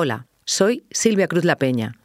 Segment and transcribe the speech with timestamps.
[0.00, 1.98] Hola, soy Silvia Cruz La Peña.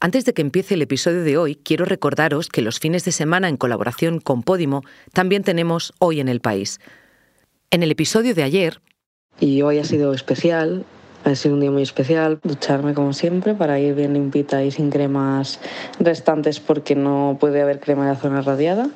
[0.00, 3.48] Antes de que empiece el episodio de hoy, quiero recordaros que los fines de semana
[3.48, 4.82] en colaboración con Podimo
[5.14, 6.78] también tenemos Hoy en el País.
[7.70, 8.82] En el episodio de ayer...
[9.40, 10.84] Y hoy ha sido especial,
[11.24, 14.90] ha sido un día muy especial, ducharme como siempre para ir bien limpita y sin
[14.90, 15.58] cremas
[16.00, 18.90] restantes porque no puede haber crema de la zona radiada.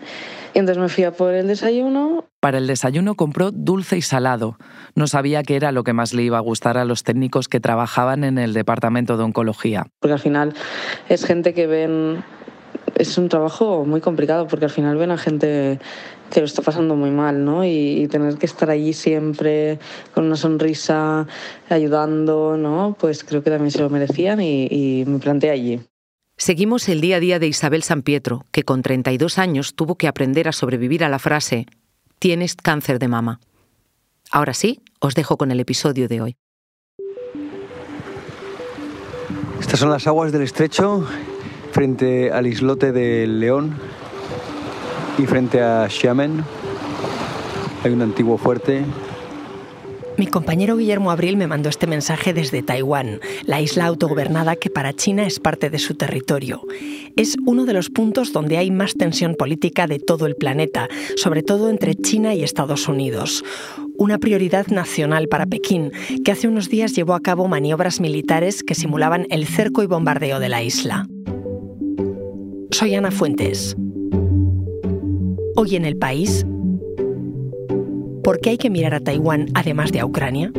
[0.53, 2.27] Y entonces me fui por el desayuno.
[2.43, 4.57] Para el desayuno compró dulce y salado.
[4.97, 7.61] No sabía qué era lo que más le iba a gustar a los técnicos que
[7.61, 9.87] trabajaban en el departamento de oncología.
[10.01, 10.53] Porque al final
[11.09, 12.25] es gente que ven
[12.97, 15.79] es un trabajo muy complicado porque al final ven a gente
[16.33, 17.64] que lo está pasando muy mal, ¿no?
[17.64, 19.79] Y, tener que estar allí siempre
[20.13, 21.29] con una sonrisa,
[21.69, 22.97] ayudando, ¿no?
[22.99, 25.81] Pues creo que también se lo merecían y, y me planteé allí.
[26.36, 30.09] Seguimos el día a día de Isabel San Pietro, que con 32 años tuvo que
[30.09, 31.67] aprender a sobrevivir a la frase
[32.22, 33.41] tienes cáncer de mama.
[34.30, 36.36] Ahora sí, os dejo con el episodio de hoy.
[39.58, 41.05] Estas son las aguas del estrecho
[41.72, 43.77] frente al islote de León
[45.19, 46.44] y frente a Xiamen.
[47.82, 48.84] Hay un antiguo fuerte
[50.18, 54.92] mi compañero Guillermo Abril me mandó este mensaje desde Taiwán, la isla autogobernada que para
[54.92, 56.62] China es parte de su territorio.
[57.16, 61.42] Es uno de los puntos donde hay más tensión política de todo el planeta, sobre
[61.42, 63.44] todo entre China y Estados Unidos.
[63.96, 65.92] Una prioridad nacional para Pekín,
[66.24, 70.41] que hace unos días llevó a cabo maniobras militares que simulaban el cerco y bombardeo
[70.41, 71.08] de la isla.
[72.70, 73.76] Soy Ana Fuentes.
[75.54, 76.47] Hoy en el país,
[78.23, 80.53] ¿Por qué hay que mirar a Taiwán además de a Ucrania?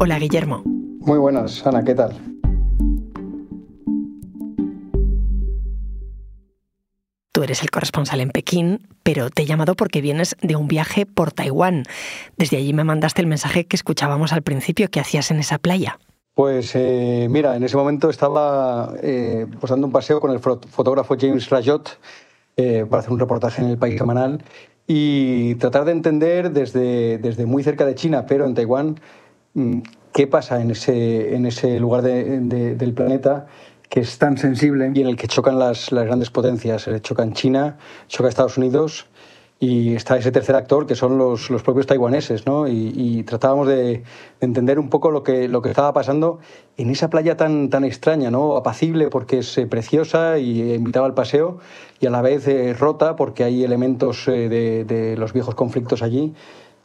[0.00, 0.62] Hola Guillermo.
[0.64, 2.37] Muy buenas, Ana, ¿qué tal?
[7.48, 11.32] Eres el corresponsal en Pekín, pero te he llamado porque vienes de un viaje por
[11.32, 11.84] Taiwán.
[12.36, 15.98] Desde allí me mandaste el mensaje que escuchábamos al principio que hacías en esa playa.
[16.34, 21.16] Pues eh, mira, en ese momento estaba eh, pues dando un paseo con el fotógrafo
[21.18, 21.98] James Rajot
[22.58, 24.44] eh, para hacer un reportaje en el país semanal
[24.86, 29.00] y tratar de entender desde, desde muy cerca de China, pero en Taiwán,
[29.54, 29.78] mm,
[30.12, 33.46] qué pasa en ese, en ese lugar del planeta
[33.88, 36.86] que es tan sensible y en el que chocan las, las grandes potencias.
[36.88, 37.78] Eh, chocan China,
[38.08, 39.06] choca Estados Unidos
[39.60, 42.46] y está ese tercer actor que son los, los propios taiwaneses.
[42.46, 42.68] ¿no?
[42.68, 44.04] Y, tratábamos de,
[44.40, 46.38] entender un poco lo que, lo que estaba pasando
[46.76, 48.56] en esa playa tan, tan extraña, ¿no?
[48.56, 51.58] apacible porque es eh, preciosa y invitaba al paseo
[52.00, 56.34] y a la vez eh, rota porque hay elementos de, de, los viejos conflictos allí.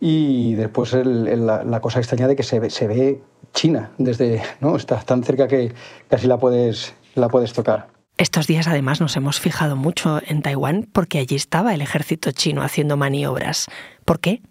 [0.05, 3.21] Y después la, la, cosa extraña de que se ve, se ve
[3.53, 4.75] China, desde, ¿no?
[4.75, 5.71] Estás tan cerca que
[6.09, 7.87] casi la puedes, la puedes tocar.
[8.17, 12.63] Estos días además nos hemos fijado mucho en Taiwán porque allí estaba el ejército chino
[12.63, 13.67] haciendo maniobras.
[14.03, 14.41] ¿Por qué?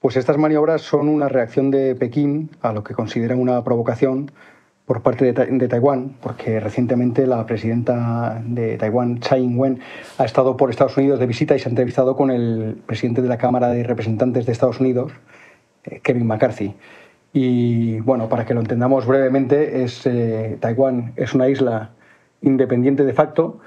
[0.00, 4.32] Pues estas maniobras son una reacción de Pekín a lo que consideran una provocación
[4.86, 9.80] por parte de, Taiwán, porque recientemente la presidenta de Taiwán, Tsai Ing-wen,
[10.18, 13.28] ha estado por Estados Unidos de visita y se ha entrevistado con el presidente de
[13.28, 15.12] la Cámara de Representantes de Estados Unidos,
[15.84, 16.74] eh, Kevin McCarthy.
[17.32, 21.92] Y bueno, para que lo entendamos brevemente, es, eh, Taiwán es una isla
[22.42, 23.60] independiente de facto,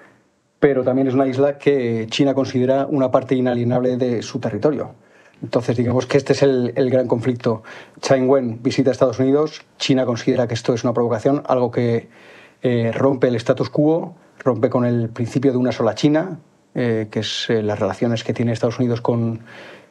[0.59, 4.93] pero también es una isla que China considera una parte inalienable de su territorio.
[5.41, 7.63] Entonces, digamos que este es el, gran conflicto.
[8.01, 12.09] China Wen visita Estados Unidos, China considera que esto es una provocación, algo que
[12.63, 16.39] eh, rompe el status quo, rompe con el principio de una sola China,
[16.73, 19.41] eh, que es las relaciones que tiene Estados Unidos con,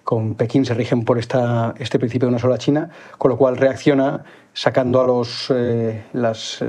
[0.07, 3.57] con Pekín se rigen por esta, este principio de una sola China, con lo cual
[3.57, 6.65] reacciona sacando a los, eh, las,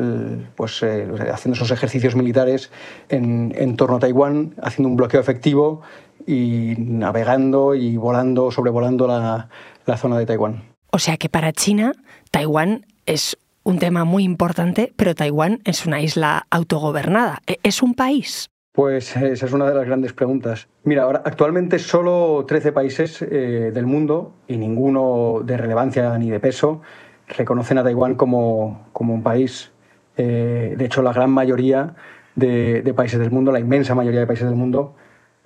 [0.55, 2.71] pues, eh, haciendo esos ejercicios militares
[3.09, 5.81] en, en, torno a Taiwán, haciendo un bloqueo efectivo
[6.27, 9.49] y navegando y volando, sobrevolando la,
[9.85, 10.63] la zona de Taiwán.
[10.91, 11.93] O sea que para China,
[12.29, 17.39] Taiwán es un tema muy importante, pero Taiwán es una isla autogobernada.
[17.47, 18.49] ¿E-, ¿Es un país?
[18.73, 20.67] Pues esa es una de las grandes preguntas.
[20.83, 26.39] Mira, ahora actualmente solo 13 países eh, del mundo, y ninguno de relevancia ni de
[26.39, 26.81] peso,
[27.27, 29.71] reconocen a Taiwán como, como un país.
[30.15, 31.95] Eh, de hecho, la gran mayoría
[32.35, 34.95] de, países del mundo, la inmensa mayoría de países del mundo,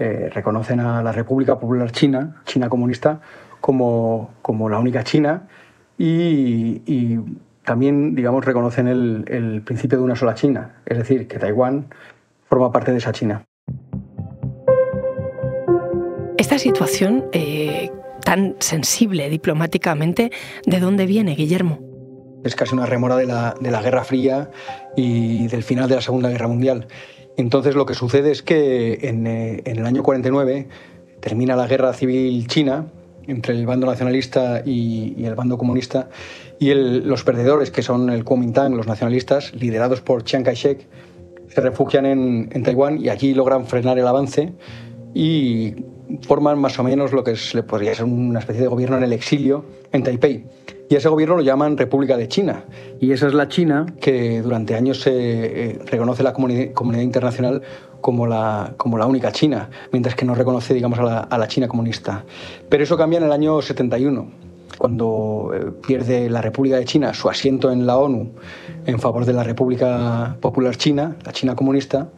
[0.02, 3.22] eh, reconocen a la República Popular China, China comunista,
[3.60, 5.44] como, como la única China
[5.96, 7.20] y,
[7.64, 10.78] también, digamos, reconocen el, el principio de una sola China.
[10.88, 11.86] Es decir, que Taiwán
[12.50, 13.44] forma parte de esa China.
[16.36, 17.92] Esta situación eh,
[18.26, 20.32] tan sensible diplomáticamente,
[20.66, 21.78] ¿de dónde viene, Guillermo?
[22.44, 24.50] Es casi una remora de la, de la Guerra Fría
[24.96, 26.88] y del final de la Segunda Guerra Mundial.
[27.42, 30.68] Entonces lo que sucede es que en, eh, el año 49
[31.20, 32.86] termina la Guerra Civil China
[33.26, 36.10] entre el bando nacionalista y, el bando comunista
[36.60, 40.88] y los perdedores, que son el Kuomintang, los nacionalistas, liderados por Chiang Kai-shek,
[41.48, 44.54] se refugian en, Taiwán y allí logran frenar el avance
[45.16, 45.74] y
[46.22, 47.34] forman más o menos lo que
[47.68, 50.46] podría ser una especie de gobierno en el exilio en Taipei.
[50.92, 52.66] Y ese gobierno lo llaman República de China.
[53.00, 57.62] Y esa es la China que durante años se eh, reconoce la comunidad, comunidad internacional
[58.02, 61.48] como la, como la única China, mientras que no reconoce, digamos, a la, a la
[61.48, 62.26] China comunista.
[62.68, 64.32] Pero eso cambia en el año 71,
[64.78, 68.34] cuando eh, pierde la República de China su asiento en la ONU
[68.86, 72.10] en favor de la República Popular China, la China comunista,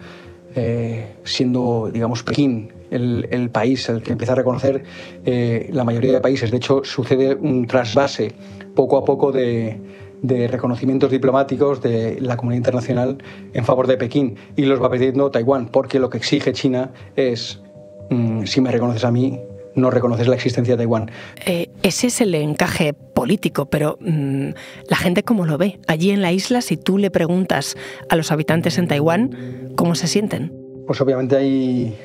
[0.55, 4.83] eh, siendo, digamos, Pekín el, el, país el que empieza a reconocer
[5.25, 6.51] eh, la mayoría de países.
[6.51, 8.33] De hecho, sucede un trasvase
[8.75, 9.79] poco a poco de,
[10.21, 13.17] de, reconocimientos diplomáticos de la comunidad internacional
[13.53, 17.61] en favor de Pekín y los va perdiendo Taiwán, porque lo que exige China es,
[18.09, 19.39] mmm, si me reconoces a mí,
[19.75, 21.11] no reconoces la existencia de Taiwán.
[21.45, 24.49] Eh, ese es el encaje político, pero mmm,
[24.89, 25.79] la gente cómo lo ve.
[25.87, 27.75] Allí en la isla, si tú le preguntas
[28.09, 30.53] a los habitantes en Taiwán, ¿cómo se sienten?
[30.85, 31.97] Pues obviamente hay,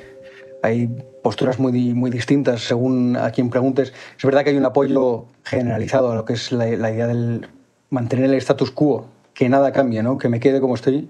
[0.62, 0.88] hay
[1.22, 3.92] posturas muy, muy distintas según a quien preguntes.
[4.16, 7.48] Es verdad que hay un apoyo generalizado a lo que es la, idea del
[7.90, 10.18] mantener el status quo, que nada cambie, ¿no?
[10.18, 11.08] que me quede como estoy.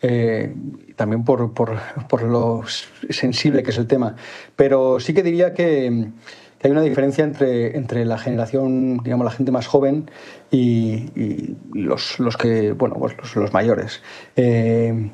[0.00, 0.54] Eh,
[0.94, 1.76] también por, por,
[2.08, 2.62] por, lo
[3.10, 4.14] sensible que es el tema.
[4.54, 6.10] Pero sí que diría que,
[6.58, 10.08] que hay una diferencia entre, entre, la generación, digamos, la gente más joven
[10.52, 14.00] y, los, los, que, bueno, pues los, los mayores.
[14.36, 15.10] Eh,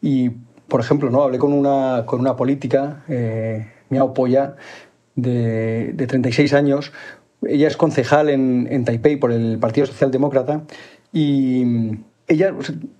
[0.00, 0.30] y,
[0.74, 1.22] por ejemplo, ¿no?
[1.22, 4.56] hablé con una, con una política, eh, Miao Poya,
[5.14, 6.90] de, de 36 años.
[7.46, 10.64] Ella es concejal en, Taipei por el Partido Socialdemócrata
[11.12, 11.92] y
[12.26, 12.52] ella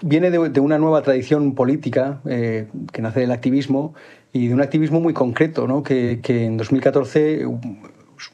[0.02, 3.94] viene de, una nueva tradición política eh, que nace del activismo
[4.32, 5.82] y de un activismo muy concreto, ¿no?
[5.82, 7.80] que, en 2014 un,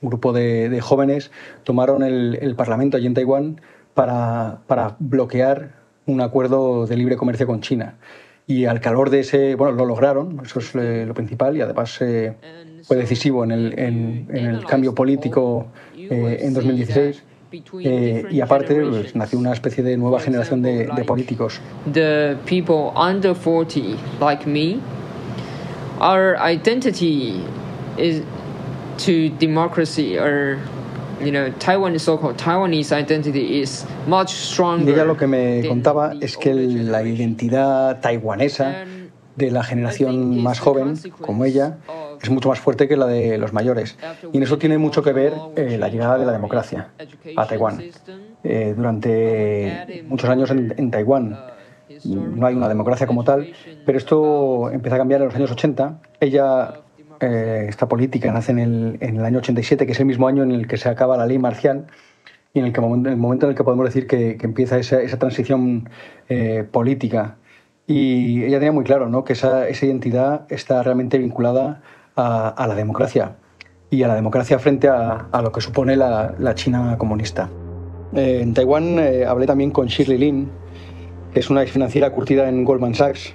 [0.03, 1.31] grupo de, de, jóvenes
[1.65, 3.63] tomaron el, el, Parlamento allí en Taiwán
[3.95, 7.97] para, para, bloquear un acuerdo de libre comercio con China.
[8.51, 11.97] Y al calor de ese, bueno, lo lograron, eso es eh, lo principal, y además
[12.01, 12.35] eh,
[12.83, 17.23] fue decisivo en el, en, en el cambio político eh, en 2016.
[17.85, 21.61] Eh, y aparte pues, nació una especie de nueva generación de, de, políticos.
[21.93, 24.81] The people under 40 like me,
[26.01, 27.45] our identity
[27.97, 28.23] is
[29.05, 30.59] to democracy or
[31.21, 34.89] you know, Taiwan so-called Taiwanese identity is much stronger.
[34.89, 38.85] Y ella lo que me contaba es que la identidad taiwanesa
[39.37, 41.79] de la generación más joven, como ella,
[42.21, 43.97] es mucho más fuerte que la de los mayores.
[44.33, 46.91] Y en eso tiene mucho que ver eh, la llegada de la democracia
[47.37, 47.83] a Taiwán.
[48.43, 51.39] Eh, durante muchos años en, en, Taiwán
[52.05, 53.53] no hay una democracia como tal,
[53.85, 56.01] pero esto empieza a cambiar en los años 80.
[56.21, 56.81] Ella,
[57.21, 60.43] eh, esta política nace en el, en el, año 87, que es el mismo año
[60.43, 61.87] en el que se acaba la ley marcial
[62.55, 65.19] y en el, que, el momento en el que podemos decir que, empieza esa, esa
[65.19, 65.89] transición
[66.29, 67.37] eh, política.
[67.87, 69.25] Y ella tenía muy claro ¿no?
[69.25, 71.83] que esa, esa identidad está realmente vinculada
[72.17, 73.37] a, la democracia
[73.89, 77.49] y a la democracia frente a, a lo que supone la, la China comunista.
[78.15, 80.51] Eh, en Taiwán hablé también con Shirley Lin,
[81.33, 83.35] que es una financiera curtida en Goldman Sachs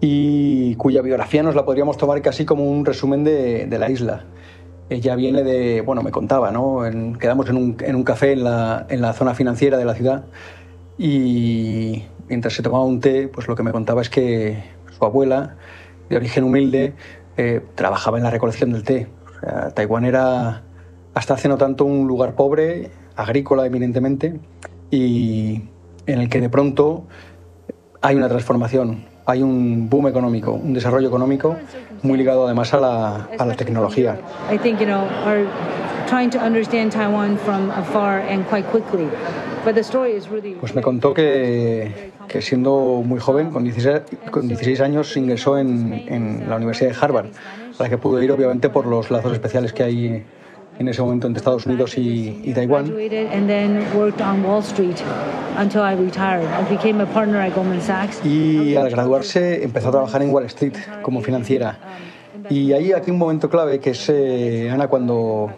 [0.00, 4.24] y cuya biografía nos la podríamos tomar casi como un resumen de, la isla.
[4.90, 6.86] Ella viene de, bueno, me contaba, ¿no?
[6.86, 9.94] En, quedamos en un, en un café en la, en la zona financiera de la
[9.94, 10.24] ciudad
[10.96, 14.62] y mientras se tomaba un té, pues lo que me contaba es que
[14.96, 15.56] su abuela,
[16.08, 16.94] de origen humilde,
[17.36, 19.08] eh, trabajaba en la recolección del té.
[19.26, 20.62] O sea, Taiwán era
[21.14, 24.38] hasta hace no tanto un lugar pobre, agrícola eminentemente,
[24.90, 25.62] y
[26.06, 27.04] en el que de pronto
[28.00, 31.54] hay una transformación, hay un boom económico, un desarrollo económico
[32.02, 34.16] muy ligado además a la, a la tecnología.
[34.50, 35.46] I think, you know, are
[36.08, 39.06] trying to understand Taiwan from afar and quite quickly.
[39.66, 44.00] But the story is really Pues me contó que, que siendo muy joven, con 16,
[44.30, 47.26] con 16 años, ingresó en, en la Universidad de Harvard,
[47.78, 50.24] a la que pudo ir obviamente por los lazos especiales que hay
[50.78, 52.92] en ese momento entre Estados Unidos y, y Taiwán.
[58.24, 61.78] Y al graduarse empezó a trabajar en Wall Street como financiera.
[62.48, 65.50] Y ahí aquí un momento clave que es, eh, Ana, cuando,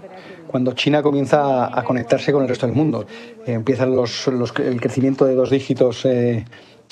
[0.49, 3.07] cuando China comienza a conectarse con el resto del mundo.
[3.47, 6.45] Eh, los, los, el crecimiento de dos dígitos eh,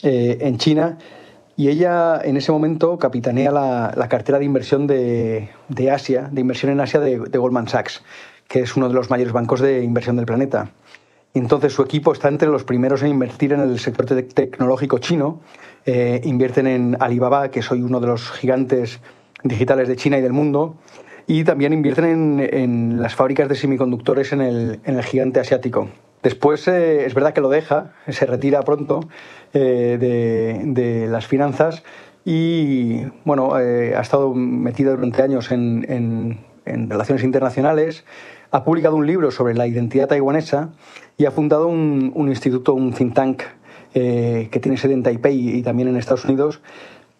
[0.03, 0.99] eh, en China
[1.59, 6.41] y ella en ese momento capitanea la, la cartera de inversión de, de, Asia, de
[6.41, 8.05] inversión en Asia de, Goldman Sachs,
[8.47, 10.71] que es uno de los mayores bancos de inversión del planeta.
[11.35, 15.41] entonces su equipo está entre los primeros en invertir en el sector tecnológico chino.
[15.85, 19.01] Eh, invierten en Alibaba, que soy uno de los gigantes
[19.43, 20.77] digitales de China y del mundo.
[21.27, 25.89] Y también invierten en, las fábricas de semiconductores en el, gigante asiático.
[26.23, 29.09] Después eh, es verdad que lo deja, se retira pronto
[29.53, 31.83] eh, de, las finanzas
[32.25, 38.05] y bueno, ha estado metido durante años en relaciones internacionales,
[38.51, 40.71] ha publicado un libro sobre la identidad taiwanesa
[41.17, 43.43] y ha fundado un, instituto, un think tank
[43.95, 46.61] eh, que tiene sede en Taipei y también en Estados Unidos,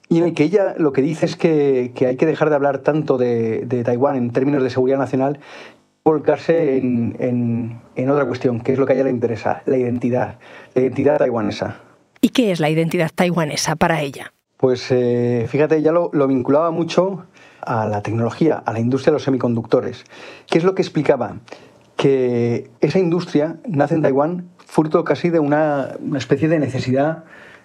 [0.09, 2.79] y en el que ella lo que dice es que, hay que dejar de hablar
[2.79, 5.41] tanto de, Taiwán en términos de seguridad nacional
[6.09, 10.39] volcarse en, otra cuestión, que es lo que a ella le interesa, la identidad,
[10.75, 11.83] la identidad taiwanesa.
[12.23, 14.33] ¿Y qué es la identidad taiwanesa para ella?
[14.57, 17.27] Pues eh, fíjate, ella lo, lo vinculaba mucho
[17.61, 20.05] a la tecnología, a la industria de los semiconductores.
[20.51, 21.41] ¿Qué es lo que explicaba?
[21.97, 27.25] Que esa industria nace en Taiwán fruto casi de una, especie de necesidad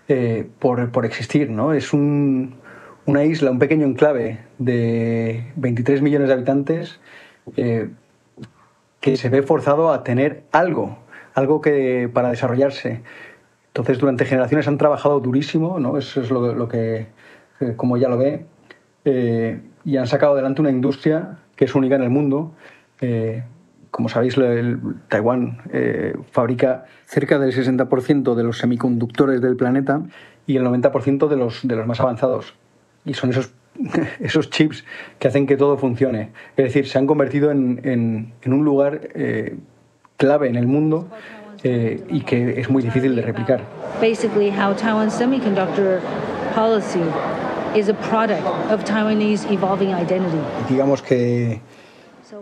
[0.09, 1.49] eh, por, existir.
[1.49, 1.73] ¿no?
[1.73, 6.99] Es una isla, un pequeño enclave de 23 millones de habitantes
[7.55, 7.89] eh,
[9.03, 10.97] que se ve forzado a tener algo,
[11.33, 13.03] algo que para desarrollarse.
[13.67, 15.97] Entonces, durante generaciones han trabajado durísimo, ¿no?
[15.97, 17.07] Eso es lo, que,
[17.59, 18.45] eh, como ya lo ve,
[19.83, 22.53] y han sacado adelante una industria que es única en el mundo.
[23.01, 23.43] Eh,
[23.91, 24.37] como sabéis,
[25.09, 30.01] Taiwán eh, fabrica cerca del 60% de los semiconductores del planeta
[30.47, 32.55] y el 90% de los, de los más avanzados.
[33.03, 33.53] Y son esos,
[34.19, 34.83] esos chips
[35.19, 36.29] que hacen que todo funcione.
[36.57, 39.55] Es decir, se han convertido en, en, un lugar eh,
[40.17, 41.07] clave en el mundo
[41.63, 43.61] y que es muy difícil de replicar.
[44.01, 46.01] Basically, how Taiwan's semiconductor
[46.53, 47.03] policy
[47.73, 50.39] is a product of Taiwanese evolving identity.
[50.67, 51.61] Digamos que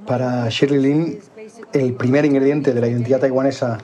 [0.08, 1.20] para Shirley Lin
[1.74, 3.78] el primer ingrediente de la identidad taiwanesa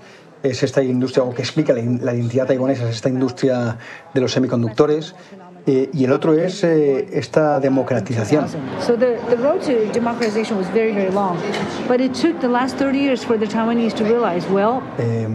[0.43, 3.77] es esta industria, o que explica la, identidad taiwanesa, es esta industria
[4.13, 5.15] de los semiconductores.
[5.67, 8.45] Eh, y el otro es eh, esta democratización.
[8.79, 11.37] So the, the road to democratization was very, very long,
[11.89, 15.27] but it took the last 30 years for the Taiwanese to realize, well, eh,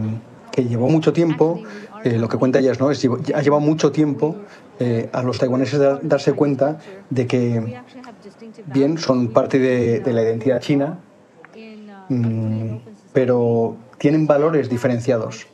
[0.50, 1.62] que llevó mucho tiempo
[2.04, 2.90] eh, lo que cuenta ella es, ¿no?
[2.90, 4.36] es ha llevado mucho tiempo
[4.80, 6.78] eh, a los taiwaneses darse cuenta
[7.10, 7.80] de que,
[8.66, 10.98] bien, son parte de, la identidad china,
[12.08, 12.76] mm,
[13.12, 15.46] pero tienen valores diferenciados.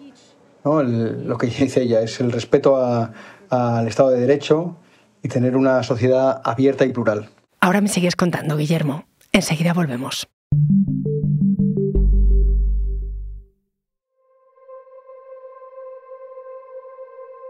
[0.64, 2.76] Lo que dice ella es el respeto
[3.50, 4.76] al Estado de Derecho
[5.22, 7.28] y tener una sociedad abierta y plural.
[7.60, 9.04] Ahora me sigues contando, Guillermo.
[9.32, 10.28] Enseguida volvemos.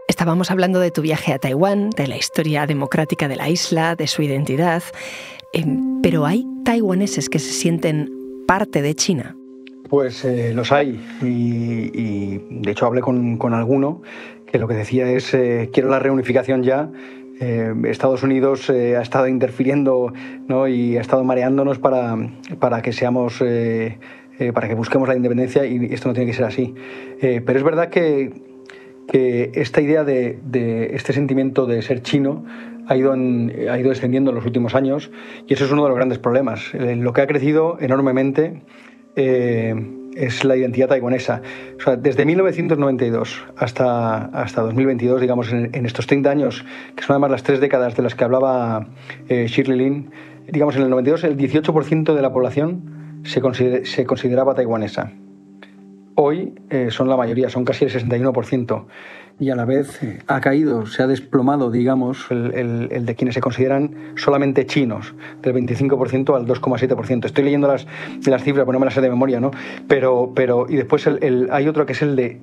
[0.07, 4.07] Estábamos hablando de tu viaje a Taiwán, de la historia democrática de la isla, de
[4.07, 4.83] su identidad,
[5.53, 8.11] em, pero ¿hay taiwaneses que se sienten
[8.45, 9.38] parte de China?
[9.89, 14.01] Pues eh, los hay y, de hecho hablé con, con, alguno
[14.45, 16.89] que lo que decía es eh, quiero la reunificación ya.
[17.39, 20.13] Eh, Estados Unidos ha estado interfiriendo
[20.47, 20.67] ¿no?
[20.67, 22.17] y ha estado mareándonos para,
[22.59, 23.41] para que seamos
[24.53, 26.73] para que busquemos la independencia y esto no tiene que ser así.
[27.19, 28.31] pero es verdad que
[29.11, 30.39] que esta idea de,
[30.93, 32.45] este sentimiento de ser chino
[32.87, 35.11] ha ido, ha ido descendiendo en los últimos años
[35.47, 36.73] y eso es uno de los grandes problemas.
[36.73, 38.61] Eh, lo que ha crecido enormemente
[39.15, 39.75] eh,
[40.15, 41.41] es la identidad taiwanesa.
[41.99, 47.59] desde 1992 hasta, hasta 2022, digamos, en, estos 30 años, que son además las tres
[47.59, 48.87] décadas de las que hablaba
[49.27, 50.11] eh, Shirley Lin,
[50.47, 55.11] digamos, en el 92 el 18% de la población se, se consideraba taiwanesa
[56.19, 58.85] hoy eh, son la mayoría, son casi el 61%.
[59.39, 63.41] Y a la vez eh, ha caído, se ha desplomado, digamos, el, de quienes se
[63.41, 67.25] consideran solamente chinos, del 25% al 2,7%.
[67.25, 67.87] Estoy leyendo las,
[68.25, 69.51] las cifras, pues no me las sé de memoria, ¿no?
[69.87, 72.41] Pero, pero y después hay otro que es el de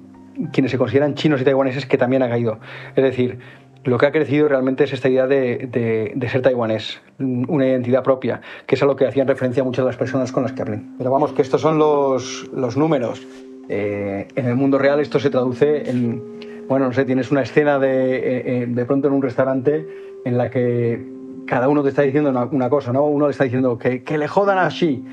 [0.52, 2.60] quienes se consideran chinos y taiwaneses que también ha caído.
[2.94, 3.38] Es decir,
[3.84, 8.40] lo que ha crecido realmente es esta idea de, de, ser taiwanés, una identidad propia,
[8.66, 10.80] que es a lo que hacían referencia muchas de las personas con las que hablé.
[10.98, 13.24] Pero vamos, que estos son los, los números.
[13.68, 16.36] Eh, en el mundo real esto se traduce en,
[16.68, 19.86] bueno, no sé, tienes una escena de, eh, eh, de pronto en un restaurante
[20.24, 21.04] en la que
[21.46, 23.04] cada uno te está diciendo una, cosa, ¿no?
[23.06, 25.04] Uno le está diciendo que, que le jodan así,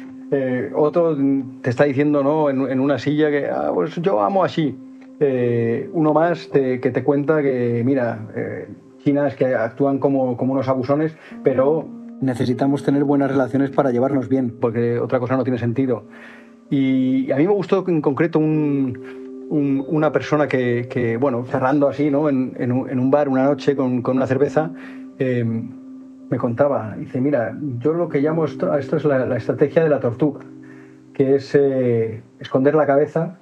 [0.76, 1.16] otro
[1.62, 2.50] te está diciendo, ¿no?
[2.50, 4.76] En, una silla que, ah, pues yo amo así.
[5.94, 8.20] uno más que te cuenta que, mira,
[9.04, 11.88] China es que actúan como, como unos abusones, pero
[12.20, 16.06] necesitamos tener buenas relaciones para llevarnos bien, porque otra cosa no tiene sentido.
[16.70, 18.40] Y a mí me gustó en concreto
[19.50, 22.30] una persona que, bueno, cerrando así, ¿no?
[22.30, 24.72] En, un, bar una noche con, una cerveza,
[25.20, 25.70] em,
[26.30, 30.00] me contaba, dice, mira, yo lo que llamo esto, esto es la, estrategia de la
[30.00, 30.42] tortuga,
[31.14, 33.38] que es eh, esconder la cabeza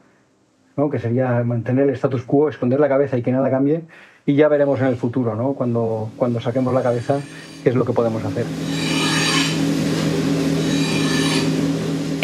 [0.75, 0.89] ¿no?
[0.89, 3.83] que sería mantener el status quo, esconder la cabeza y que nada cambie,
[4.25, 5.53] y ya veremos en el futuro, ¿no?
[5.53, 7.19] cuando, cuando saquemos la cabeza,
[7.63, 8.45] qué es lo que podemos hacer.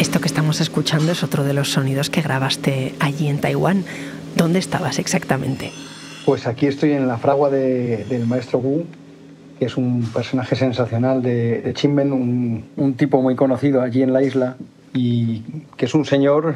[0.08, 3.84] Esto que estamos escuchando es otro de los sonidos que grabaste allí en Taiwán.
[4.36, 5.70] ¿Dónde estabas exactamente?
[6.24, 8.86] Pues aquí estoy en la fragua del maestro Wu,
[9.58, 14.22] que es un personaje sensacional de, de un, un, tipo muy conocido allí en la
[14.22, 14.56] isla
[14.94, 15.42] y
[15.76, 16.54] que es un señor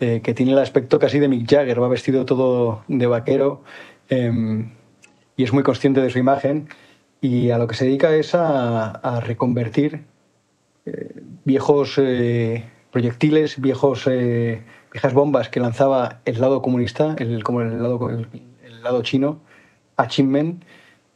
[0.00, 3.62] eh, que tiene el aspecto casi de Mick Jagger, va vestido todo de vaquero
[4.10, 4.66] eh,
[5.36, 6.68] y es muy consciente de su imagen
[7.20, 10.00] y a lo que se dedica es a, a reconvertir
[11.46, 14.62] viejos eh, proyectiles, viejos, eh,
[14.92, 18.28] viejas bombas que lanzaba el lado comunista, el, como el lado, el,
[18.62, 19.40] el lado chino,
[19.96, 20.60] a Chinmen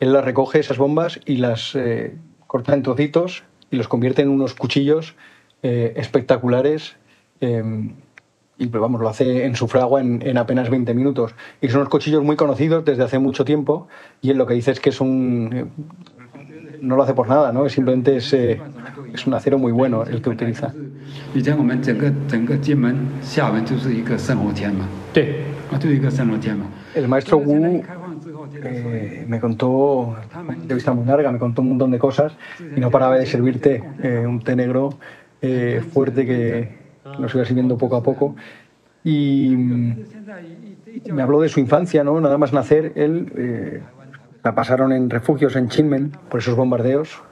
[0.01, 4.31] él las recoge, esas bombas, y las eh, corta en trocitos y los convierte en
[4.31, 5.15] unos cuchillos
[5.63, 6.97] eh, espectaculares.
[7.43, 7.93] Eh,
[8.59, 11.35] y vamos, lo hace en su fragua en, en, apenas 20 minutos.
[11.61, 13.89] Y son unos cuchillos muy conocidos desde hace mucho tiempo.
[14.23, 15.71] Y él lo que dice es que es un.
[16.81, 17.69] No lo hace por nada, ¿no?
[17.69, 20.73] Simplemente es, es un acero muy bueno el que utiliza.
[26.95, 27.83] El maestro Wu
[28.65, 30.17] eh, me contó,
[30.65, 32.33] de vista muy larga, me contó un montón de cosas
[32.77, 34.95] y no paraba de servirte eh, un té negro
[35.41, 36.81] eh, fuerte que
[37.19, 38.35] nos iba sirviendo poco a poco.
[39.03, 39.55] Y
[41.11, 42.21] me habló de su infancia, ¿no?
[42.21, 43.83] Nada más nacer, él
[44.43, 47.23] la pasaron en refugios en Chinmen por esos bombardeos.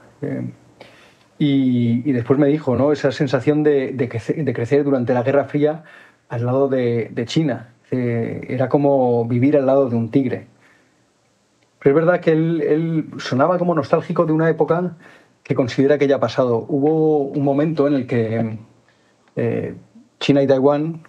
[1.38, 2.90] Y, y, después me dijo, ¿no?
[2.90, 4.08] Esa sensación de, de,
[4.52, 5.84] crecer, durante la Guerra Fría
[6.28, 7.74] al lado de, China.
[7.90, 10.46] era como vivir al lado de un tigre.
[11.78, 14.96] Pero es verdad que él, sonaba como nostálgico de una época
[15.44, 16.66] que considera que ya ha pasado.
[16.68, 18.58] Hubo un momento en el que
[19.36, 19.74] eh,
[20.18, 21.02] China y Taiwán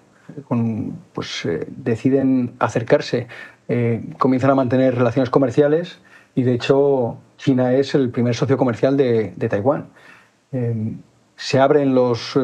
[1.14, 3.28] pues, eh, deciden acercarse,
[3.70, 6.00] eh, comienzan a mantener relaciones comerciales
[6.36, 9.88] y de hecho China es el primer socio comercial de, de Taiwán.
[11.38, 12.36] se abren los,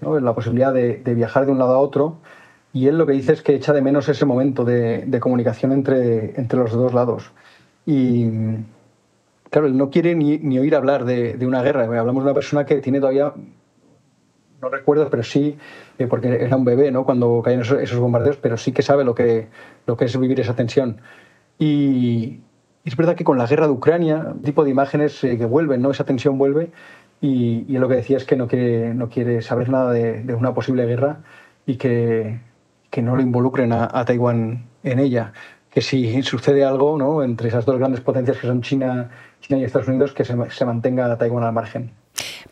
[0.00, 0.18] ¿no?
[0.18, 2.16] la posibilidad de, de, viajar de un lado a otro
[2.72, 5.72] y él lo que dice es que echa de menos ese momento de, de comunicación
[5.72, 7.32] entre, entre los dos lados.
[7.84, 8.28] Y
[9.50, 11.84] claro, él no quiere ni, ni oír hablar de, de, una guerra.
[11.84, 13.32] Hablamos de una persona que tiene todavía,
[14.62, 15.58] no recuerdo, pero sí,
[16.06, 17.04] porque era un bebé ¿no?
[17.04, 19.48] cuando caen esos, esos, bombardeos, pero sí que sabe lo que,
[19.86, 21.00] lo que es vivir esa tensión.
[21.58, 22.40] Y
[22.84, 25.90] es verdad que con la guerra de Ucrania, tipo de imágenes eh, que vuelven, ¿no?
[25.90, 26.70] esa tensión vuelve.
[27.20, 30.54] Y, y, lo que decía es que no quiere, no quiere saber nada de, una
[30.54, 31.20] posible guerra
[31.66, 32.40] y que,
[32.90, 35.34] que no lo involucren a, Taiwán en ella
[35.70, 37.22] que si sucede algo ¿no?
[37.22, 39.10] entre esas dos grandes potencias que son China,
[39.40, 41.92] China y Estados Unidos, que se, mantenga Taiwán al margen.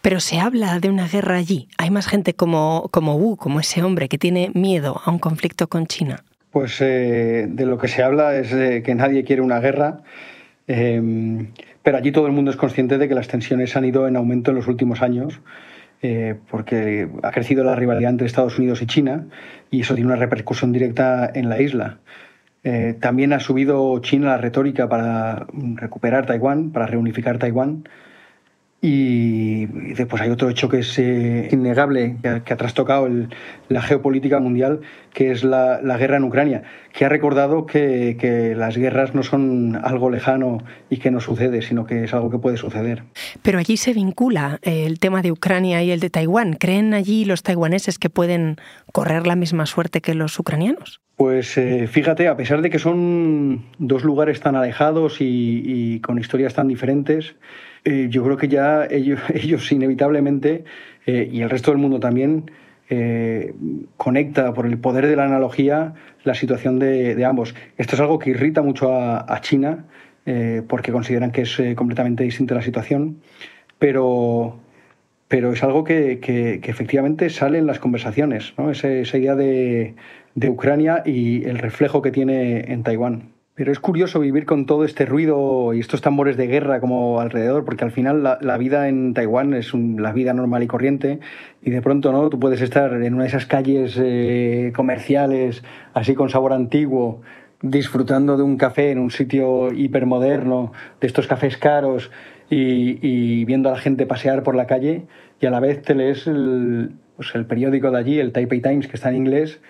[0.02, 1.68] Pero se habla de una guerra allí.
[1.78, 5.68] Hay más gente como, como Wu, como ese hombre que tiene miedo a un conflicto
[5.68, 6.24] con China.
[6.50, 10.00] Pues eh, de lo que se habla es de que nadie quiere una guerra,
[10.66, 11.48] eh,
[11.82, 14.50] pero allí todo el mundo es consciente de que las tensiones han ido en aumento
[14.50, 15.40] en los últimos años.
[16.00, 19.26] Eh, porque ha crecido la rivalidad entre Estados Unidos y China
[19.68, 21.98] y eso tiene una repercusión directa en la isla.
[22.62, 27.88] Eh, también ha subido China la retórica para recuperar Taiwán, para reunificar Taiwán.
[28.80, 33.28] Y después hay otro hecho que es eh, innegable, que ha, que ha trastocado el,
[33.68, 36.62] la geopolítica mundial, que es la, la, guerra en Ucrania,
[36.92, 40.58] que ha recordado que, que, las guerras no son algo lejano
[40.90, 43.02] y que no sucede, sino que es algo que puede suceder.
[43.42, 46.52] Pero allí se vincula el tema de Ucrania y el de Taiwán.
[46.52, 48.58] ¿Creen allí los taiwaneses que pueden
[48.92, 51.00] correr la misma suerte que los ucranianos?
[51.16, 56.16] Pues eh, fíjate, a pesar de que son dos lugares tan alejados y, y con
[56.16, 57.34] historias tan diferentes,
[57.88, 60.64] eh, yo creo que ya ellos, ellos inevitablemente,
[61.06, 62.50] eh, y el resto del mundo también,
[62.90, 63.54] eh,
[63.96, 67.54] conecta por el poder de la analogía la situación de, ambos.
[67.76, 69.84] Esto es algo que irrita mucho a, China,
[70.66, 73.22] porque consideran que es completamente distinta la situación,
[73.78, 74.58] pero,
[75.26, 78.70] pero es algo que, que, que efectivamente sale en las conversaciones, ¿no?
[78.70, 79.94] esa, esa idea de
[80.38, 83.32] de Ucrania y el reflejo que tiene en Taiwán.
[83.58, 87.64] Pero es curioso vivir con todo este ruido y estos tambores de guerra como alrededor,
[87.64, 91.18] porque al final la, vida en Taiwán es la vida normal y corriente
[91.60, 96.14] y de pronto no tú puedes estar en una de esas calles eh, comerciales así
[96.14, 97.20] con sabor antiguo
[97.60, 102.12] disfrutando de un café en un sitio hipermoderno, de estos cafés caros
[102.48, 105.06] y, y viendo a la gente pasear por la calle
[105.40, 108.86] y a la vez te lees el, pues el periódico de allí, el Taipei Times,
[108.86, 109.60] que está en inglés,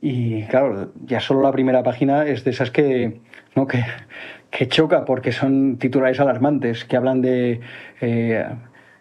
[0.00, 3.20] y claro, ya solo la primera página es de esas que,
[3.66, 7.60] que, choca porque son titulares alarmantes, que hablan de
[8.00, 8.44] eh,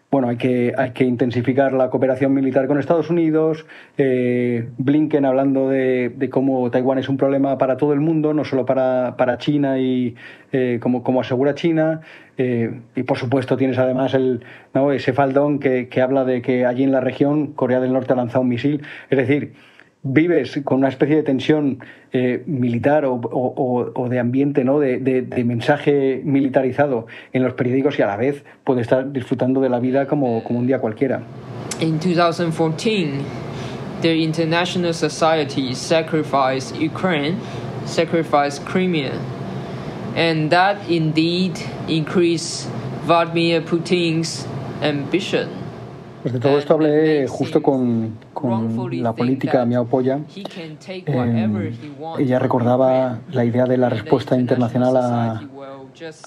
[0.09, 3.65] bueno, hay que, hay que intensificar la cooperación militar con Estados Unidos,
[3.97, 8.65] eh, Blinken hablando de, cómo Taiwán es un problema para todo el mundo, no solo
[8.65, 10.15] para, para China y
[10.53, 12.01] eh, como, como asegura China,
[12.37, 14.43] y por supuesto tienes además el,
[14.75, 14.91] ¿no?
[14.91, 18.15] ese faldón que, que habla de que allí en la región Corea del Norte ha
[18.15, 19.53] lanzado un misil, es decir,
[20.03, 21.79] vives con una especie de tensión
[22.13, 24.79] eh, militar o, o, o, de ambiente, ¿no?
[24.79, 29.59] De, de, de, mensaje militarizado en los periódicos y a la vez puedes estar disfrutando
[29.59, 31.21] de la vida como, como un día cualquiera.
[31.79, 33.23] In 2014,
[34.01, 37.39] the international society sacrificed Ukraine,
[37.85, 39.19] sacrificed Crimea,
[40.15, 42.69] and that indeed increased
[43.05, 44.47] Vladimir Putin's
[44.81, 45.66] ambition.
[46.21, 50.19] Pues de todo esto hablé justo con, con la política Miao Poya.
[50.87, 51.71] Eh,
[52.19, 55.41] ella recordaba la idea de la respuesta internacional a,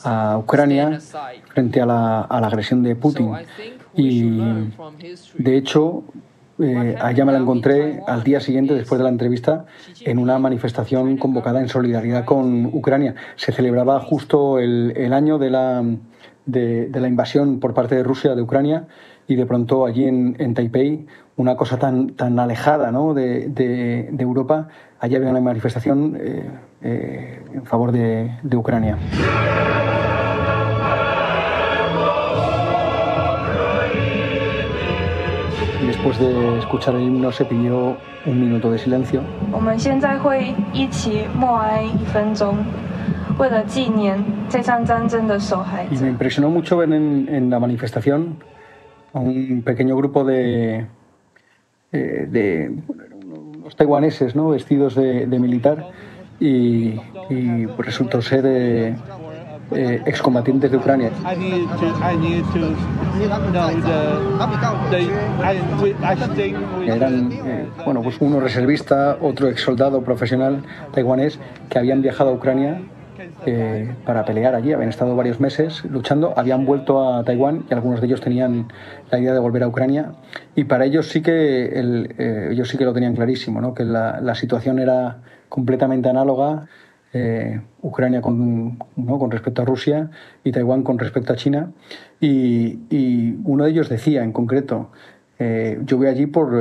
[0.05, 0.99] a Ucrania
[1.49, 3.33] frente a la, a la, agresión de Putin.
[3.95, 4.41] Y
[5.39, 6.05] de hecho,
[6.61, 9.67] eh, a ella me la encontré al día siguiente, después de la entrevista,
[10.03, 13.15] en una manifestación convocada en solidaridad con Ucrania.
[13.37, 15.85] Se celebraba justo el, el año de la,
[16.47, 18.87] de, de la invasión por parte de Rusia de Ucrania
[19.31, 23.15] y de pronto allí en, en Taipei, una cosa tan, tan alejada ¿no?
[23.15, 24.67] de, de, de, Europa,
[24.99, 26.51] allí había una manifestación eh,
[26.83, 28.99] eh, en favor de, de Ucrania.
[35.87, 39.23] Después de escuchar el himno se pidió un minuto de silencio.
[45.89, 48.39] Y me impresionó mucho ver en, en la manifestación
[49.13, 50.87] a un pequeño grupo de,
[51.93, 52.77] eh, de
[53.57, 54.51] unos taiwaneses ¿no?
[54.51, 55.91] vestidos de, de militar
[56.39, 58.95] y, y pues resultó ser eh,
[59.73, 61.11] eh, excombatientes de Ucrania.
[66.87, 72.33] Eran eh, bueno, pues uno reservista, otro ex soldado profesional taiwanés que habían viajado a
[72.33, 72.81] Ucrania
[73.47, 74.73] eh, para pelear allí.
[74.73, 78.69] Habían estado varios meses luchando, habían vuelto a Taiwán y algunos de ellos tenían
[79.11, 80.13] la idea de volver a Ucrania.
[80.55, 83.75] Y para ellos sí que, eh, ellos sí que lo tenían clarísimo, ¿no?
[83.75, 86.69] que la, situación era completamente análoga.
[87.13, 89.19] Eh, Ucrania con, ¿no?
[89.19, 90.11] con respecto a Rusia
[90.45, 91.73] y Taiwán con respecto a China.
[92.21, 94.91] Y, y uno de ellos decía en concreto,
[95.39, 96.53] yo voy allí por,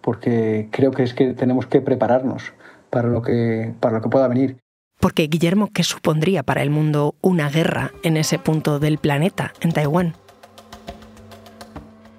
[0.00, 2.54] porque creo que es que tenemos que prepararnos
[2.88, 4.63] para lo que, para lo que pueda venir.
[5.04, 9.70] Porque, Guillermo, ¿qué supondría para el mundo una guerra en ese punto del planeta, en
[9.70, 10.14] Taiwán?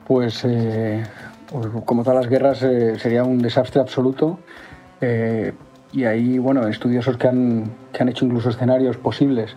[0.07, 1.03] Pues, eh,
[1.83, 4.37] como todas las guerras, eh, sería un desastre absoluto.
[5.01, 5.51] Eh,
[5.93, 9.55] y hay bueno, estudiosos que han, que han hecho incluso escenarios posibles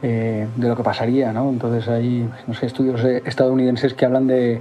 [0.00, 1.32] de lo que pasaría.
[1.32, 1.50] ¿no?
[1.50, 4.60] Entonces hay no sé, estudios estadounidenses que hablan de,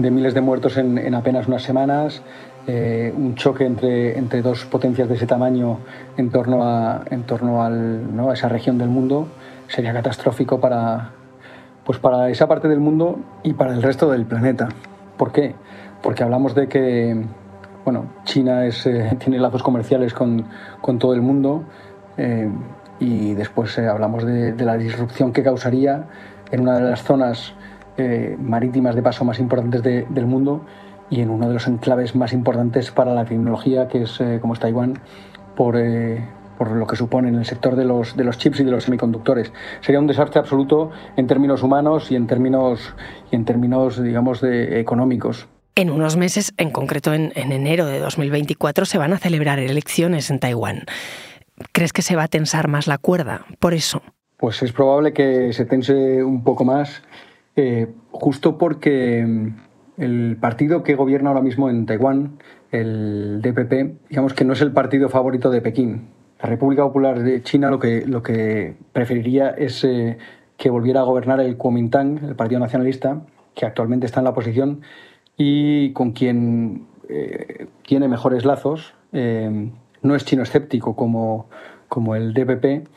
[0.00, 2.22] de miles de muertos en, en apenas unas semanas,
[2.66, 5.78] eh, un choque entre, entre dos potencias de ese tamaño
[6.16, 8.30] en torno a, en torno al, ¿no?
[8.30, 9.26] a esa región del mundo
[9.66, 11.10] sería catastrófico para,
[11.84, 14.68] pues para esa parte del mundo y para el resto del planeta.
[15.16, 15.56] ¿Por qué?
[16.02, 17.24] Porque hablamos de que
[17.84, 20.46] bueno, China es, eh, tiene lazos comerciales con,
[20.80, 21.64] con, todo el mundo
[22.16, 22.48] eh,
[23.00, 26.04] y después hablamos de, la disrupción que causaría
[26.52, 27.54] en una de las zonas
[28.38, 30.64] marítimas de paso más importantes de, del mundo
[31.12, 34.54] y en uno de los enclaves más importantes para la tecnología, que es eh, como
[34.54, 34.98] es Taiwán,
[35.54, 38.64] por, eh, por, lo que supone en el sector de los, de los chips y
[38.64, 39.52] de los semiconductores.
[39.82, 42.94] Sería un desastre absoluto en términos humanos y en términos,
[43.30, 45.48] y en términos digamos, de, económicos.
[45.74, 50.30] En unos meses, en concreto en, en enero de 2024, se van a celebrar elecciones
[50.30, 50.86] en Taiwán.
[51.72, 54.00] ¿Crees que se va a tensar más la cuerda por eso?
[54.38, 57.02] Pues es probable que se tense un poco más,
[57.54, 59.52] eh, justo porque
[59.96, 62.38] el partido que gobierna ahora mismo en Taiwán,
[62.70, 66.08] el DPP, digamos que no es el partido favorito de Pekín.
[66.42, 70.18] La República Popular de China lo que, lo que preferiría es eh,
[70.56, 73.22] que volviera a gobernar el Kuomintang, el Partido Nacionalista,
[73.54, 74.80] que actualmente está en la oposición
[75.36, 78.94] y con quien eh, tiene mejores lazos.
[79.12, 79.70] Eh,
[80.02, 81.46] no es chino escéptico como,
[81.88, 82.88] como el DPP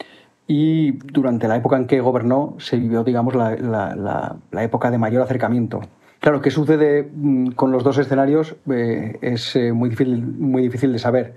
[0.47, 5.21] y durante la época en que gobernó se vivió, digamos, la, la, época de mayor
[5.23, 5.81] acercamiento.
[6.25, 8.55] Claro, ¿qué sucede mm, con los dos escenarios?
[8.67, 11.35] Eh, es eh, muy, difícil, de saber.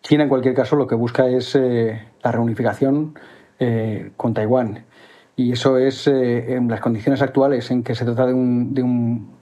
[0.00, 3.18] China, en cualquier caso, lo que busca es eh, la reunificación
[4.16, 4.84] con Taiwán.
[5.34, 8.72] Y eso es en las condiciones actuales en que se trata de, un,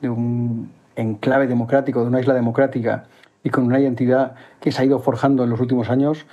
[0.01, 3.05] de un, enclave democrático, de una isla democrática
[3.45, 6.25] y con una identidad que se ha ido forjando en los últimos años,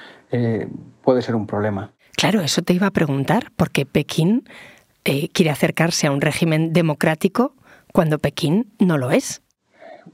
[1.02, 1.92] puede ser un problema.
[2.16, 4.48] Claro, eso te iba a preguntar, porque Pekín
[5.04, 7.54] quiere acercarse a un régimen democrático
[7.94, 9.42] cuando Pekín no lo es.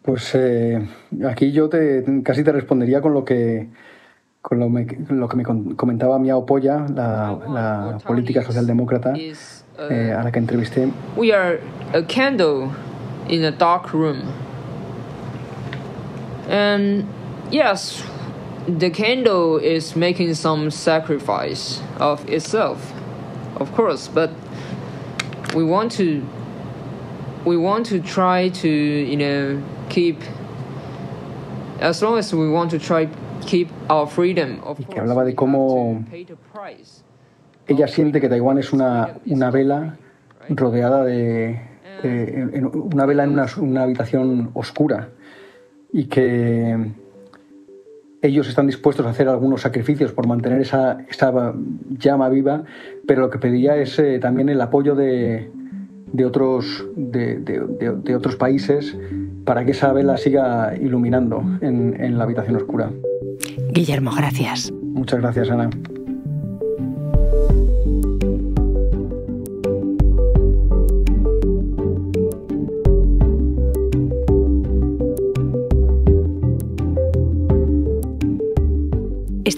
[0.04, 0.88] Pues eh,
[1.28, 3.70] aquí yo te, casi te respondería con lo que
[4.42, 10.24] con lo, me, lo que me comentaba Miao Poya, la, la política socialdemócrata eh, a
[10.24, 10.90] la que entrevisté.
[11.18, 11.60] We are
[11.94, 12.72] a candle
[13.28, 14.34] in a dark room.
[16.48, 17.06] And
[17.52, 18.02] yes,
[18.66, 22.94] the candle is making some sacrifice of itself,
[23.58, 24.32] of course, but
[25.54, 26.24] we want to
[27.46, 30.18] we want to try to you know keep
[31.80, 33.08] as long as we want to try
[33.46, 36.04] keep our freedom of y que hablaba de cómo
[37.68, 39.98] ella siente que Taiwán es una, una vela
[40.50, 41.62] rodeada de,
[42.04, 42.24] de
[42.54, 45.10] en una vela en una, una habitación oscura
[45.94, 46.94] y que
[48.22, 51.54] ellos están dispuestos a hacer algunos sacrificios por mantener esa, esa
[51.98, 52.64] llama viva,
[53.08, 55.50] pero lo que pedía es eh, también el apoyo de,
[56.14, 58.98] de otros, de, de, de, otros países
[59.46, 62.92] para que esa vela siga iluminando en, en la habitación oscura.
[63.72, 64.72] Guillermo, gracias.
[64.72, 65.70] Muchas gracias, Ana.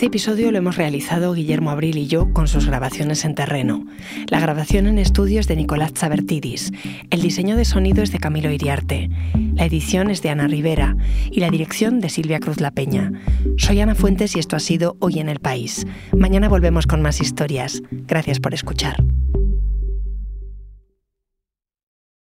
[0.02, 3.86] Este episodio lo hemos realizado Guillermo Abril y yo con sus grabaciones en terreno.
[4.30, 6.72] La grabación en estudios de Nicolás Chabertidis.
[7.12, 9.12] El diseño de sonido es de Camilo Iriarte.
[9.54, 10.98] La edición es de Ana Rivera
[11.30, 13.12] y la dirección de Silvia Cruz La Peña.
[13.58, 15.86] Soy Ana Fuentes y esto ha sido Hoy en el País.
[16.18, 17.84] Mañana volvemos con más historias.
[17.92, 18.96] Gracias por escuchar.